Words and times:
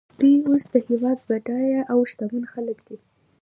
دوی 0.19 0.35
اوس 0.47 0.63
د 0.73 0.75
هېواد 0.87 1.17
بډایه 1.27 1.81
او 1.91 1.99
شتمن 2.11 2.43
خلک 2.53 2.77
دي 2.87 2.97